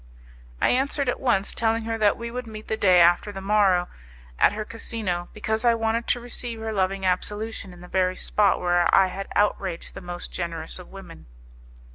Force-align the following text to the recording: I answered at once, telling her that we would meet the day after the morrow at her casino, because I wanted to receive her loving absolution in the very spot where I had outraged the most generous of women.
I 0.59 0.69
answered 0.71 1.09
at 1.09 1.19
once, 1.19 1.53
telling 1.53 1.83
her 1.83 1.95
that 1.99 2.17
we 2.17 2.31
would 2.31 2.47
meet 2.47 2.67
the 2.67 2.75
day 2.75 2.99
after 2.99 3.31
the 3.31 3.39
morrow 3.39 3.87
at 4.39 4.53
her 4.53 4.65
casino, 4.65 5.29
because 5.31 5.63
I 5.63 5.75
wanted 5.75 6.07
to 6.07 6.19
receive 6.19 6.59
her 6.59 6.73
loving 6.73 7.05
absolution 7.05 7.71
in 7.71 7.81
the 7.81 7.87
very 7.87 8.15
spot 8.15 8.59
where 8.59 8.89
I 8.95 9.09
had 9.09 9.27
outraged 9.35 9.93
the 9.93 10.01
most 10.01 10.31
generous 10.31 10.79
of 10.79 10.87
women. 10.87 11.27